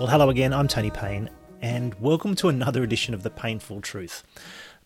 [0.00, 1.28] Well, hello again, I'm Tony Payne,
[1.60, 4.24] and welcome to another edition of The Payneful Truth,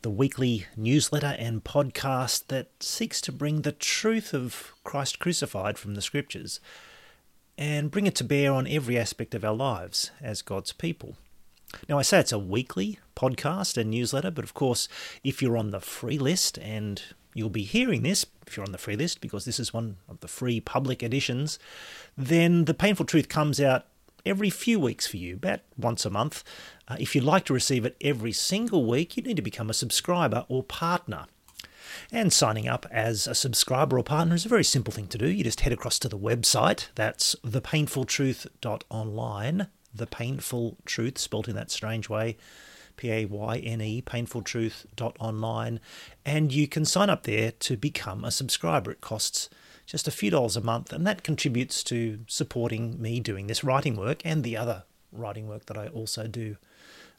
[0.02, 5.94] the weekly newsletter and podcast that seeks to bring the truth of Christ crucified from
[5.94, 6.58] the scriptures
[7.56, 11.16] and bring it to bear on every aspect of our lives as God's people.
[11.88, 14.88] Now, I say it's a weekly podcast and newsletter, but of course,
[15.22, 17.00] if you're on the free list, and
[17.34, 20.18] you'll be hearing this if you're on the free list because this is one of
[20.18, 21.60] the free public editions,
[22.18, 23.86] then The Payneful Truth comes out
[24.26, 26.42] every few weeks for you, about once a month.
[26.88, 29.74] Uh, if you'd like to receive it every single week, you need to become a
[29.74, 31.26] subscriber or partner.
[32.10, 35.28] And signing up as a subscriber or partner is a very simple thing to do.
[35.28, 36.88] You just head across to the website.
[36.94, 39.68] That's thepaynefultruth.online.
[39.94, 42.36] The Payneful Truth, spelled in that strange way.
[42.96, 45.80] P A Y N E, paynefultruth.online.
[46.24, 48.92] And you can sign up there to become a subscriber.
[48.92, 49.48] It costs
[49.86, 53.96] just a few dollars a month, and that contributes to supporting me doing this writing
[53.96, 56.56] work and the other writing work that I also do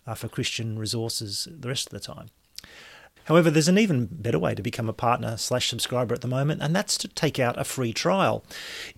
[0.08, 2.30] uh, for Christian resources the rest of the time.
[3.26, 6.62] However, there's an even better way to become a partner slash subscriber at the moment,
[6.62, 8.46] and that's to take out a free trial.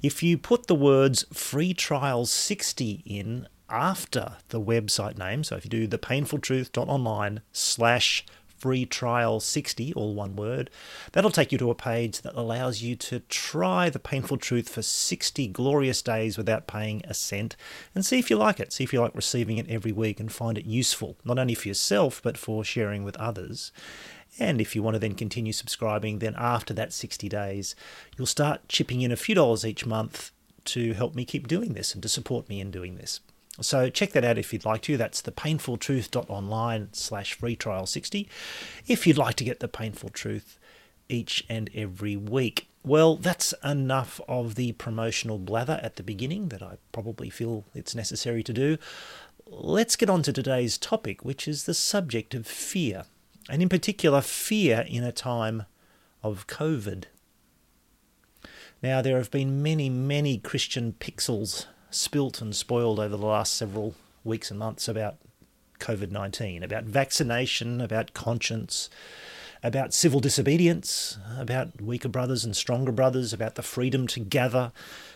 [0.01, 5.63] If you put the words free trial 60 in after the website name, so if
[5.63, 8.25] you do thepaynefultruth.online slash
[8.57, 10.69] free trial 60, all one word.
[11.11, 14.81] That'll take you to a page that allows you to try the Payneful Truth for
[14.81, 17.55] 60 glorious days without paying a cent
[17.93, 18.73] and see if you like it.
[18.73, 21.67] See if you like receiving it every week and find it useful, not only for
[21.67, 23.71] yourself, but for sharing with others.
[24.39, 27.75] And if you want to then continue subscribing, then after that 60 days,
[28.17, 30.31] you'll start chipping in a few dollars each month
[30.65, 33.19] to help me keep doing this and to support me in doing this.
[33.59, 34.97] So check that out if you'd like to.
[34.97, 38.29] That's the paynefultruth.online slash free trial 60
[38.87, 40.59] if you'd like to get the Payneful Truth
[41.09, 42.67] each and every week.
[42.83, 47.95] Well, that's enough of the promotional blather at the beginning that I probably feel it's
[47.95, 48.77] necessary to do.
[49.45, 53.05] Let's get on to today's topic, which is the subject of fear,
[53.49, 55.63] and in particular, fear in a time
[56.23, 57.05] of COVID.
[58.83, 63.95] Now, there have been many, many Christian pixels spilt and spoiled over the last several
[64.23, 65.15] weeks and months about
[65.79, 68.89] COVID 19, about vaccination, about conscience,
[69.63, 74.71] about civil disobedience, about weaker brothers and stronger brothers, about the freedom to gather,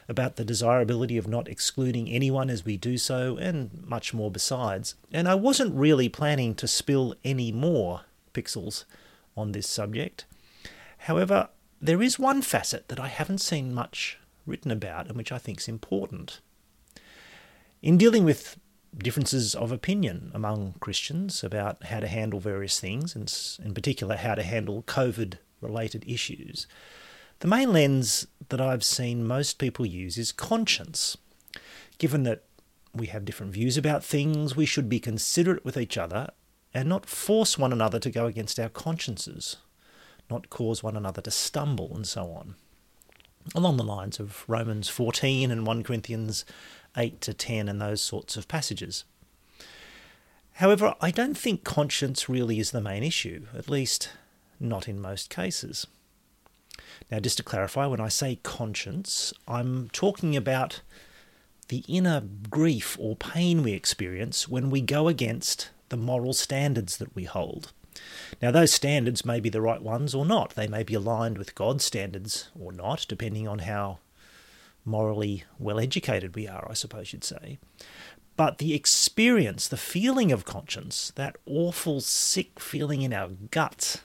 [0.07, 4.95] about the desirability of not excluding anyone as we do so, and much more besides.
[5.11, 8.01] And I wasn't really planning to spill any more
[8.33, 8.85] pixels
[9.35, 10.25] on this subject.
[10.99, 11.49] However,
[11.81, 15.59] there is one facet that I haven't seen much written about and which I think
[15.59, 16.39] is important.
[17.81, 18.59] In dealing with
[18.95, 23.33] differences of opinion among Christians about how to handle various things, and
[23.65, 26.67] in particular how to handle COVID related issues,
[27.39, 31.17] the main lens that I've seen most people use is conscience.
[31.97, 32.43] Given that
[32.93, 36.29] we have different views about things, we should be considerate with each other
[36.75, 39.57] and not force one another to go against our consciences,
[40.29, 42.53] not cause one another to stumble, and so on.
[43.55, 46.45] Along the lines of Romans 14 and 1 Corinthians
[46.95, 49.03] 8 to 10 and those sorts of passages.
[50.53, 54.09] However, I don't think conscience really is the main issue, at least
[54.59, 55.87] not in most cases.
[57.09, 60.81] Now, just to clarify, when I say conscience, I'm talking about
[61.69, 67.15] the inner grief or pain we experience when we go against the moral standards that
[67.15, 67.71] we hold.
[68.41, 70.51] Now, those standards may be the right ones or not.
[70.51, 73.99] They may be aligned with God's standards or not, depending on how
[74.85, 77.59] morally well educated we are, I suppose you'd say.
[78.37, 83.99] But the experience, the feeling of conscience, that awful sick feeling in our guts,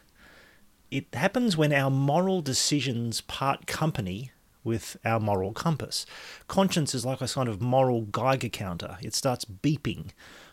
[0.91, 4.33] it happens when our moral decisions part company
[4.65, 6.05] with our moral compass.
[6.49, 8.99] Conscience is like a kind of moral Geiger counter.
[9.01, 10.11] It starts beeping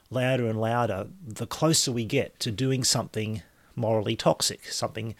[0.10, 3.42] louder and louder the closer we get to doing something
[3.76, 5.16] morally toxic, something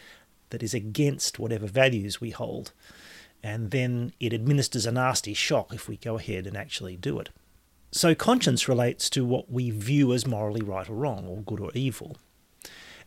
[0.50, 2.72] that is against whatever values we hold
[3.44, 7.28] and then it administers a nasty shock if we go ahead and actually do it.
[7.92, 11.70] So, conscience relates to what we view as morally right or wrong, or good or
[11.74, 12.16] evil.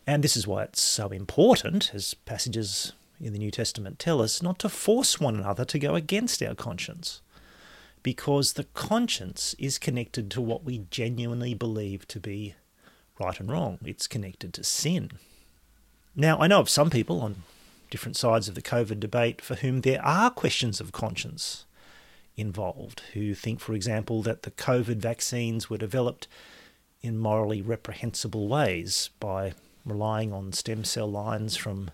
[0.05, 4.43] And this is why it's so important, as passages in the New Testament tell us,
[4.43, 7.21] not to force one another to go against our conscience.
[8.03, 12.53] Because the conscience is connected to what we genuinely believe to be
[13.19, 13.79] right and wrong.
[13.83, 15.09] It's connected to sin.
[16.15, 17.37] Now, I know of some people on
[17.89, 21.65] different sides of the COVID debate for whom there are questions of conscience
[22.35, 26.27] involved, who think, for example, that the COVID vaccines were developed
[27.01, 29.53] in morally reprehensible ways by
[29.85, 31.89] relying on stem cell lines from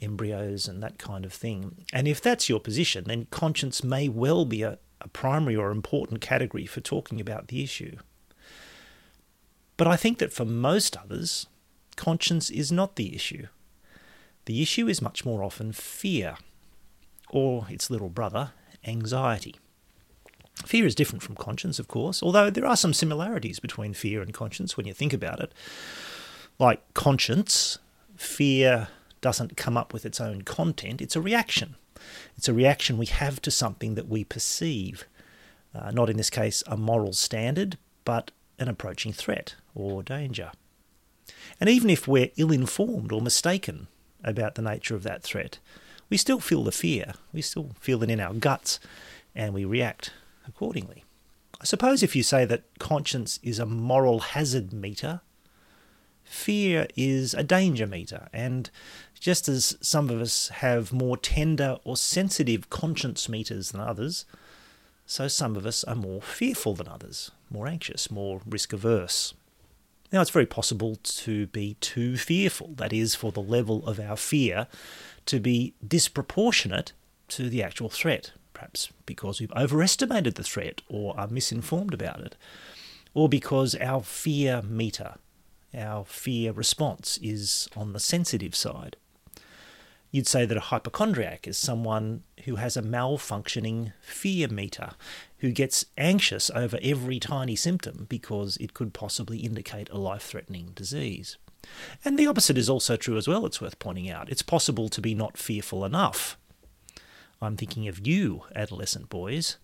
[0.00, 1.84] embryos and that kind of thing.
[1.92, 6.20] And if that's your position, then conscience may well be a, a primary or important
[6.20, 7.96] category for talking about the issue.
[9.76, 11.46] But I think that for most others,
[11.96, 13.46] conscience is not the issue.
[14.46, 16.36] The issue is much more often fear,
[17.30, 18.52] or its little brother,
[18.86, 19.56] anxiety.
[20.64, 24.32] Fear is different from conscience, of course, although there are some similarities between fear and
[24.32, 25.52] conscience when you think about it.
[26.58, 27.78] Like conscience,
[28.16, 28.88] fear
[29.20, 31.76] doesn't come up with its own content, it's a reaction.
[32.36, 35.06] It's a reaction we have to something that we perceive.
[35.74, 40.52] Uh, not in this case a moral standard, but an approaching threat or danger.
[41.58, 43.88] And even if we're ill informed or mistaken
[44.24, 45.58] about the nature of that threat,
[46.10, 48.80] we still feel the fear, we still feel it in our guts,
[49.34, 50.12] and we react
[50.46, 51.04] accordingly.
[51.60, 55.20] I suppose if you say that conscience is a moral hazard meter,
[56.22, 58.70] fear is a danger meter, and
[59.18, 64.26] just as some of us have more tender or sensitive conscience meters than others,
[65.06, 69.34] so some of us are more fearful than others, more anxious, more risk averse.
[70.12, 74.16] Now, it's very possible to be too fearful, that is, for the level of our
[74.16, 74.68] fear
[75.26, 76.92] to be disproportionate
[77.28, 82.36] to the actual threat, perhaps because we've overestimated the threat or are misinformed about it,
[83.14, 85.14] or because our fear meter,
[85.74, 88.96] our fear response is on the sensitive side.
[90.14, 94.92] You'd say that a hypochondriac is someone who has a malfunctioning fear meter,
[95.38, 100.70] who gets anxious over every tiny symptom because it could possibly indicate a life threatening
[100.76, 101.36] disease.
[102.04, 104.30] And the opposite is also true as well, it's worth pointing out.
[104.30, 106.38] It's possible to be not fearful enough.
[107.42, 109.56] I'm thinking of you, adolescent boys,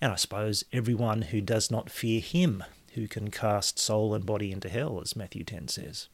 [0.00, 2.62] and I suppose everyone who does not fear him
[2.94, 6.06] who can cast soul and body into hell, as Matthew 10 says.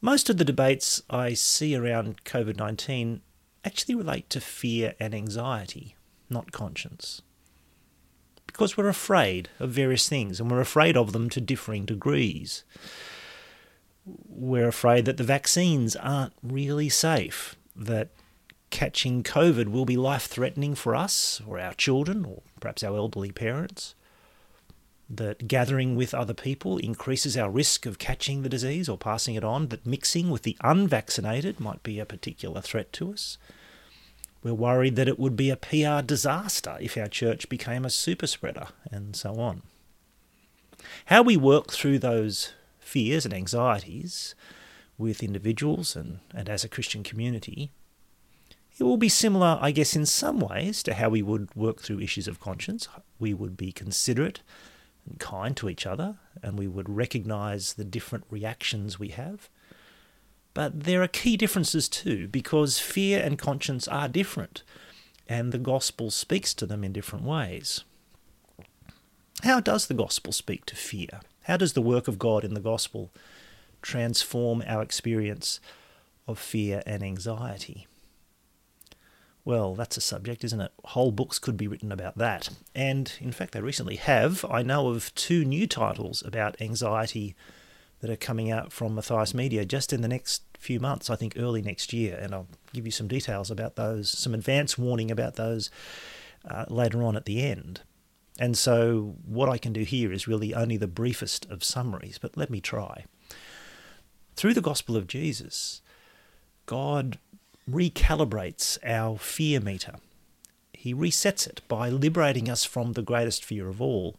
[0.00, 3.20] Most of the debates I see around COVID 19
[3.64, 5.96] actually relate to fear and anxiety,
[6.30, 7.20] not conscience.
[8.46, 12.62] Because we're afraid of various things, and we're afraid of them to differing degrees.
[14.06, 18.10] We're afraid that the vaccines aren't really safe, that
[18.70, 23.32] catching COVID will be life threatening for us or our children or perhaps our elderly
[23.32, 23.94] parents
[25.10, 29.44] that gathering with other people increases our risk of catching the disease or passing it
[29.44, 33.38] on, that mixing with the unvaccinated might be a particular threat to us.
[34.42, 38.26] We're worried that it would be a PR disaster if our church became a super
[38.26, 39.62] spreader, and so on.
[41.06, 44.34] How we work through those fears and anxieties
[44.96, 47.70] with individuals and, and as a Christian community,
[48.78, 52.00] it will be similar, I guess, in some ways to how we would work through
[52.00, 52.88] issues of conscience.
[53.18, 54.40] We would be considerate
[55.18, 59.48] kind to each other, and we would recognize the different reactions we have.
[60.54, 64.62] But there are key differences too, because fear and conscience are different,
[65.28, 67.84] and the gospel speaks to them in different ways.
[69.42, 71.20] How does the gospel speak to fear?
[71.44, 73.10] How does the work of God in the gospel
[73.82, 75.60] transform our experience
[76.26, 77.87] of fear and anxiety?
[79.48, 80.72] Well, that's a subject, isn't it?
[80.84, 82.50] Whole books could be written about that.
[82.74, 84.44] And in fact, they recently have.
[84.44, 87.34] I know of two new titles about anxiety
[88.00, 91.32] that are coming out from Matthias Media just in the next few months, I think
[91.38, 92.18] early next year.
[92.20, 95.70] And I'll give you some details about those, some advance warning about those
[96.46, 97.80] uh, later on at the end.
[98.38, 102.36] And so, what I can do here is really only the briefest of summaries, but
[102.36, 103.06] let me try.
[104.36, 105.80] Through the gospel of Jesus,
[106.66, 107.18] God
[107.68, 109.96] recalibrates our fear meter.
[110.72, 114.16] He resets it by liberating us from the greatest fear of all,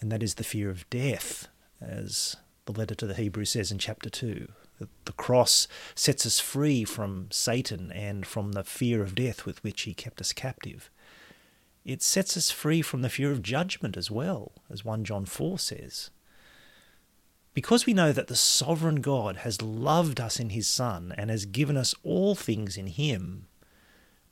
[0.00, 1.48] and that is the fear of death,
[1.80, 2.36] as
[2.66, 4.48] the letter to the Hebrews says in chapter 2.
[5.04, 9.82] The cross sets us free from Satan and from the fear of death with which
[9.82, 10.90] he kept us captive.
[11.84, 15.58] It sets us free from the fear of judgment as well, as 1 John 4
[15.58, 16.10] says.
[17.52, 21.46] Because we know that the sovereign God has loved us in his Son and has
[21.46, 23.46] given us all things in him,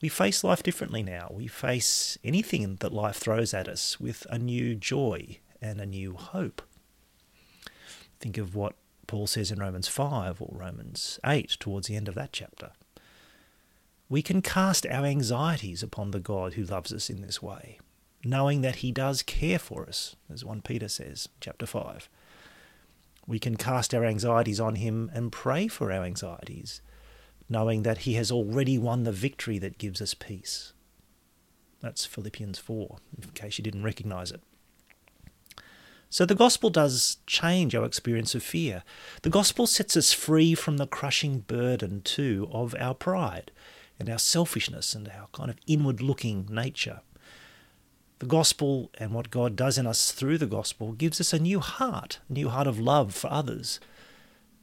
[0.00, 1.28] we face life differently now.
[1.32, 6.14] We face anything that life throws at us with a new joy and a new
[6.14, 6.62] hope.
[8.20, 8.74] Think of what
[9.08, 12.70] Paul says in Romans 5 or Romans 8 towards the end of that chapter.
[14.08, 17.78] We can cast our anxieties upon the God who loves us in this way,
[18.24, 22.08] knowing that he does care for us, as 1 Peter says, chapter 5.
[23.28, 26.80] We can cast our anxieties on Him and pray for our anxieties,
[27.46, 30.72] knowing that He has already won the victory that gives us peace.
[31.80, 34.40] That's Philippians 4, in case you didn't recognize it.
[36.08, 38.82] So the gospel does change our experience of fear.
[39.20, 43.52] The gospel sets us free from the crushing burden, too, of our pride
[43.98, 47.02] and our selfishness and our kind of inward looking nature.
[48.18, 51.60] The gospel and what God does in us through the gospel gives us a new
[51.60, 53.78] heart, a new heart of love for others,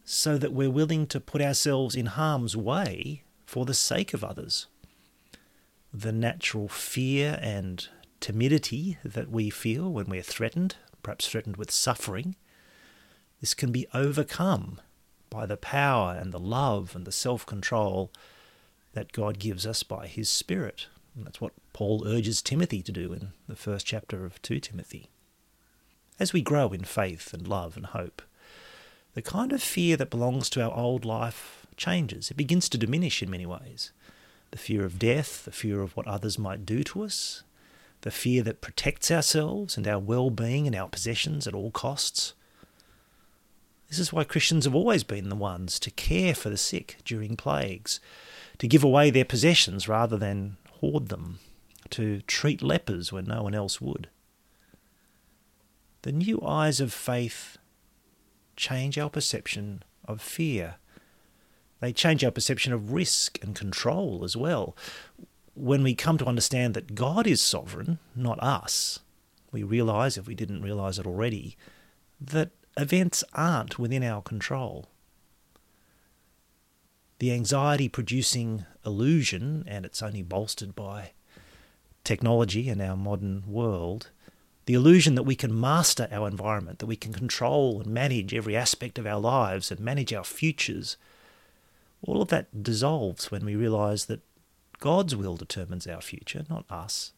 [0.04, 4.68] so that we're willing to put ourselves in harm's way for the sake of others.
[5.94, 7.88] The natural fear and
[8.20, 12.36] timidity that we feel when we're threatened, perhaps threatened with suffering,
[13.40, 14.82] this can be overcome
[15.30, 18.12] by the power and the love and the self control
[18.94, 20.88] that God gives us by His Spirit.
[21.16, 25.10] And that's what Paul urges Timothy to do in the first chapter of 2 Timothy.
[26.20, 28.22] As we grow in faith and love and hope,
[29.14, 32.32] the kind of fear that belongs to our old life changes.
[32.32, 33.92] It begins to diminish in many ways.
[34.52, 37.44] The fear of death, the fear of what others might do to us,
[38.02, 42.34] the fear that protects ourselves and our well being and our possessions at all costs.
[43.90, 47.38] This is why Christians have always been the ones to care for the sick during
[47.38, 48.00] plagues,
[48.58, 51.39] to give away their possessions rather than hoard them,
[51.89, 54.10] to treat lepers when no one else would.
[56.04, 57.58] The new eyes of faith
[58.56, 60.75] change our perception of fear.
[61.80, 64.75] They change our perception of risk and control as well.
[65.56, 69.00] When we come to understand that God is sovereign, not us,
[69.51, 71.58] we realize, if we didn't realize it already,
[72.22, 74.86] that events aren't within our control.
[77.20, 81.12] The anxiety producing illusion, and it's only bolstered by
[82.04, 84.12] technology and our modern world,
[84.66, 88.56] the illusion that we can master our environment, that we can control and manage every
[88.56, 90.98] aspect of our lives and manage our futures,
[92.02, 94.22] all of that dissolves when we realize that
[94.80, 97.14] God's will determines our future, not us.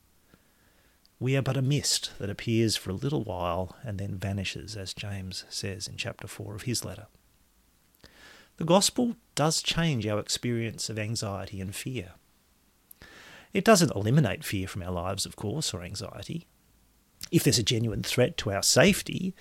[1.19, 4.93] We are but a mist that appears for a little while and then vanishes, as
[4.93, 7.07] James says in chapter 4 of his letter.
[8.57, 12.13] The gospel does change our experience of anxiety and fear.
[13.53, 16.47] It doesn't eliminate fear from our lives, of course, or anxiety.
[17.31, 19.35] If there's a genuine threat to our safety,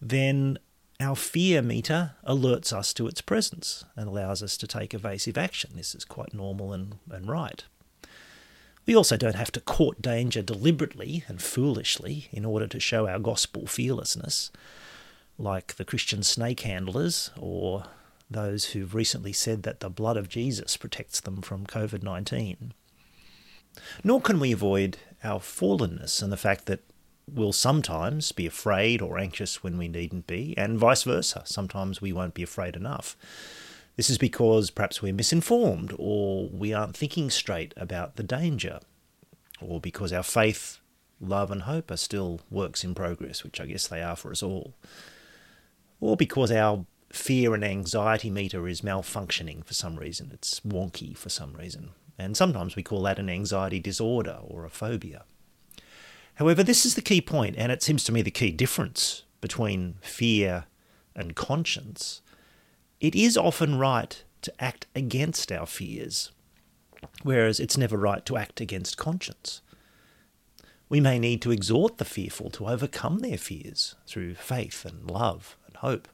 [0.00, 0.58] then
[1.00, 5.70] our fear meter alerts us to its presence and allows us to take evasive action.
[5.74, 7.64] This is quite normal and, and right.
[8.86, 13.18] We also don't have to court danger deliberately and foolishly in order to show our
[13.18, 14.50] gospel fearlessness,
[15.38, 17.84] like the Christian snake handlers or
[18.30, 22.72] those who've recently said that the blood of Jesus protects them from COVID 19.
[24.04, 26.80] Nor can we avoid our fallenness and the fact that
[27.32, 31.42] we'll sometimes be afraid or anxious when we needn't be, and vice versa.
[31.44, 33.16] Sometimes we won't be afraid enough.
[33.96, 38.80] This is because perhaps we're misinformed or we aren't thinking straight about the danger,
[39.60, 40.78] or because our faith,
[41.20, 44.42] love, and hope are still works in progress, which I guess they are for us
[44.42, 44.74] all,
[46.00, 51.28] or because our fear and anxiety meter is malfunctioning for some reason, it's wonky for
[51.28, 51.90] some reason.
[52.18, 55.24] And sometimes we call that an anxiety disorder or a phobia.
[56.34, 59.96] However, this is the key point, and it seems to me the key difference between
[60.00, 60.64] fear
[61.14, 62.22] and conscience.
[63.00, 66.30] It is often right to act against our fears,
[67.22, 69.60] whereas it's never right to act against conscience.
[70.88, 75.56] We may need to exhort the fearful to overcome their fears through faith and love
[75.66, 76.08] and hope,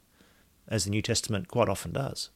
[0.68, 2.30] as the New Testament quite often does.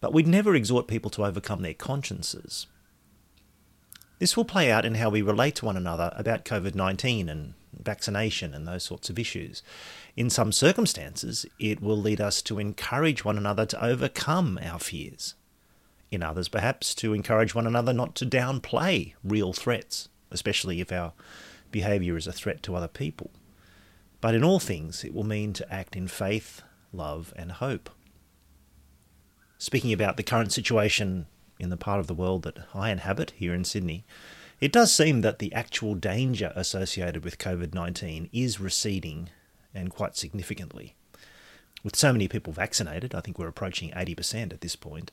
[0.00, 2.66] But we'd never exhort people to overcome their consciences.
[4.18, 7.54] This will play out in how we relate to one another about COVID 19 and
[7.78, 9.62] vaccination and those sorts of issues.
[10.16, 15.34] In some circumstances, it will lead us to encourage one another to overcome our fears.
[16.10, 21.12] In others, perhaps, to encourage one another not to downplay real threats, especially if our
[21.70, 23.30] behaviour is a threat to other people.
[24.20, 26.62] But in all things, it will mean to act in faith,
[26.96, 27.90] love, and hope.
[29.58, 31.26] Speaking about the current situation
[31.58, 34.04] in the part of the world that I inhabit here in Sydney,
[34.60, 39.30] it does seem that the actual danger associated with COVID 19 is receding
[39.74, 40.94] and quite significantly.
[41.84, 45.12] With so many people vaccinated, I think we're approaching 80% at this point,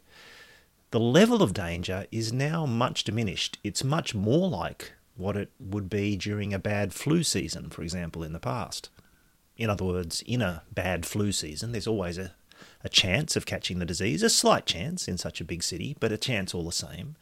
[0.91, 3.57] the level of danger is now much diminished.
[3.63, 8.23] It's much more like what it would be during a bad flu season, for example,
[8.23, 8.89] in the past.
[9.55, 12.31] In other words, in a bad flu season, there's always a
[12.83, 16.11] a chance of catching the disease, a slight chance in such a big city, but
[16.11, 17.15] a chance all the same.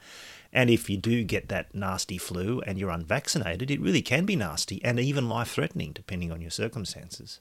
[0.51, 4.35] And if you do get that nasty flu and you're unvaccinated, it really can be
[4.35, 7.39] nasty and even life threatening, depending on your circumstances.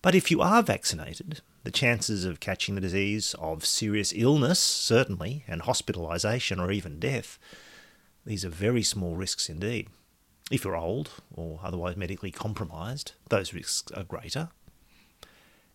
[0.00, 5.44] But if you are vaccinated, the chances of catching the disease, of serious illness, certainly,
[5.48, 7.38] and hospitalisation or even death,
[8.24, 9.88] these are very small risks indeed.
[10.50, 14.50] If you're old or otherwise medically compromised, those risks are greater.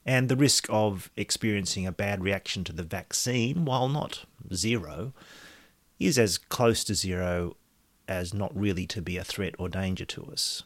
[0.06, 5.14] And the risk of experiencing a bad reaction to the vaccine, while not zero,
[6.00, 7.58] is as close to zero
[8.08, 10.64] as not really to be a threat or danger to us.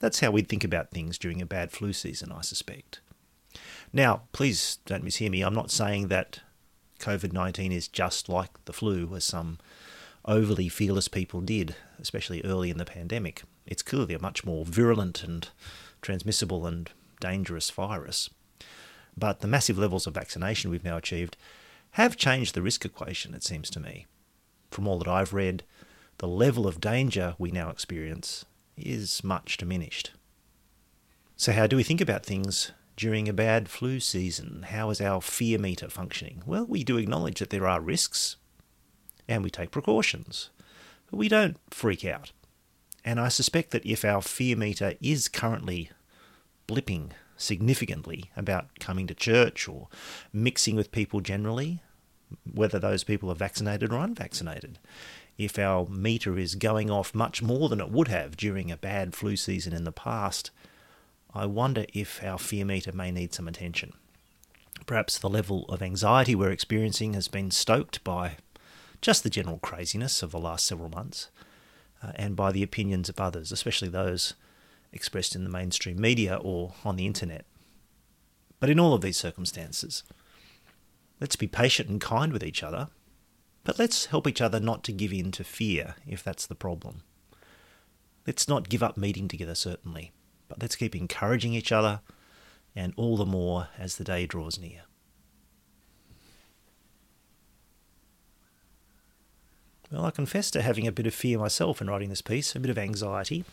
[0.00, 3.00] That's how we'd think about things during a bad flu season, I suspect.
[3.92, 5.42] Now, please don't mishear me.
[5.42, 6.40] I'm not saying that
[6.98, 9.58] COVID 19 is just like the flu, as some
[10.24, 13.42] overly fearless people did, especially early in the pandemic.
[13.66, 15.48] It's clearly a much more virulent and
[16.02, 18.30] transmissible and dangerous virus.
[19.16, 21.36] But the massive levels of vaccination we've now achieved
[21.92, 24.06] have changed the risk equation, it seems to me.
[24.70, 25.64] From all that I've read,
[26.18, 28.44] the level of danger we now experience
[28.76, 30.12] is much diminished.
[31.36, 34.66] So, how do we think about things during a bad flu season?
[34.68, 36.42] How is our fear meter functioning?
[36.46, 38.36] Well, we do acknowledge that there are risks
[39.30, 40.50] and we take precautions,
[41.10, 42.32] but we don't freak out.
[43.04, 45.90] And I suspect that if our fear meter is currently
[46.68, 49.88] blipping significantly about coming to church or
[50.32, 51.80] mixing with people generally,
[52.52, 54.78] whether those people are vaccinated or unvaccinated,
[55.38, 59.14] if our meter is going off much more than it would have during a bad
[59.14, 60.50] flu season in the past,
[61.32, 63.94] I wonder if our fear meter may need some attention.
[64.86, 68.36] Perhaps the level of anxiety we're experiencing has been stoked by
[69.00, 71.30] just the general craziness of the last several months
[72.02, 74.34] uh, and by the opinions of others, especially those
[74.92, 77.44] expressed in the mainstream media or on the internet.
[78.58, 80.02] But in all of these circumstances,
[81.20, 82.88] let's be patient and kind with each other
[83.64, 87.02] but let's help each other not to give in to fear if that's the problem.
[88.26, 90.12] Let's not give up meeting together, certainly,
[90.48, 92.00] but let's keep encouraging each other,
[92.74, 94.82] and all the more as the day draws near.
[99.92, 102.60] Well, I confess to having a bit of fear myself in writing this piece, a
[102.60, 103.44] bit of anxiety,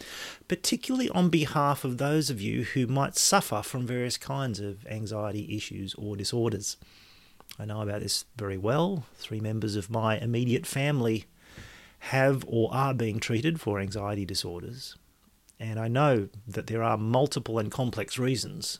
[0.47, 5.55] particularly on behalf of those of you who might suffer from various kinds of anxiety
[5.55, 6.77] issues or disorders.
[7.57, 9.05] I know about this very well.
[9.15, 11.25] Three members of my immediate family
[11.99, 14.95] have or are being treated for anxiety disorders.
[15.59, 18.79] And I know that there are multiple and complex reasons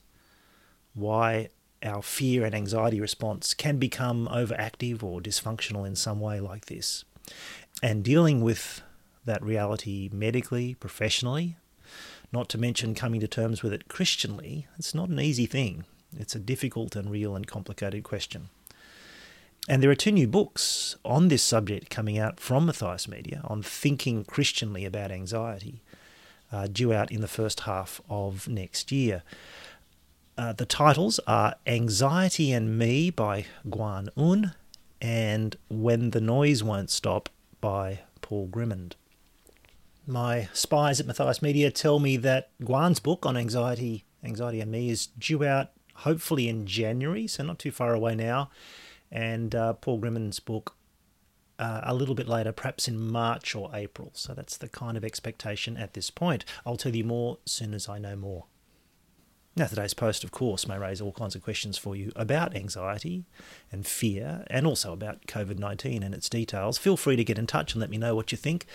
[0.94, 1.50] why
[1.82, 7.04] our fear and anxiety response can become overactive or dysfunctional in some way like this.
[7.84, 8.82] And dealing with
[9.26, 11.58] that reality medically, professionally,
[12.32, 15.86] not to mention coming to terms with it Christianly, it's not an easy thing.
[16.18, 18.50] It's a difficult and real and complicated question.
[19.70, 23.62] And there are two new books on this subject coming out from Matthias Media on
[23.62, 25.82] thinking Christianly about anxiety,
[26.52, 29.24] uh, due out in the first half of next year.
[30.38, 34.54] Uh, the titles are Anxiety and Me by Guan Un
[35.02, 37.30] and When the Noise Won't Stop
[37.62, 38.96] by Paul Grimmond.
[40.06, 44.90] My spies at Matthias Media tell me that Guan's book on anxiety, Anxiety and Me,
[44.90, 48.50] is due out hopefully in January, so not too far away now
[49.12, 50.76] and uh, Paul Grimmond's book
[51.60, 54.12] uh, a little bit later, perhaps in March or April.
[54.14, 56.46] So that's the kind of expectation at this point.
[56.66, 58.46] I'll tell you more soon as I know more.
[59.58, 63.26] Now, today's post, of course, may raise all kinds of questions for you about anxiety
[63.72, 66.78] and fear, and also about COVID 19 and its details.
[66.78, 68.68] Feel free to get in touch and let me know what you think.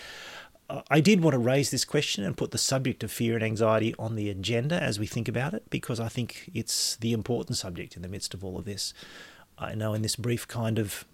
[0.69, 3.43] Uh, I did want to raise this question and put the subject of fear and
[3.45, 7.57] anxiety on the agenda as we think about it, because I think it's the important
[7.57, 8.93] subject in the midst of all of this.
[9.57, 11.05] I know in this brief kind of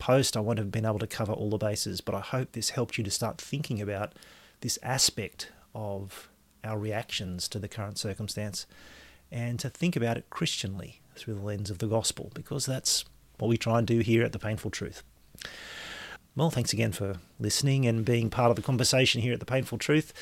[0.00, 2.70] post, I won't have been able to cover all the bases, but I hope this
[2.70, 4.14] helped you to start thinking about
[4.60, 6.28] this aspect of
[6.68, 8.66] our reactions to the current circumstance
[9.32, 13.04] and to think about it Christianly through the lens of the gospel, because that's
[13.38, 15.02] what we try and do here at The Payneful Truth.
[16.36, 19.78] Well, thanks again for listening and being part of the conversation here at The Payneful
[19.78, 20.12] Truth.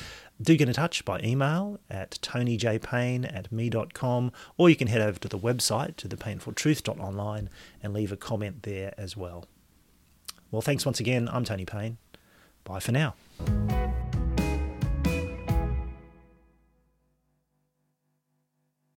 [0.41, 5.19] Do get in touch by email at tonyjpayne at me.com, or you can head over
[5.19, 7.49] to the website to thepaynefultruth.online
[7.83, 9.45] and leave a comment there as well.
[10.49, 11.29] Well, thanks once again.
[11.31, 11.97] I'm Tony Payne.
[12.63, 13.13] Bye for now.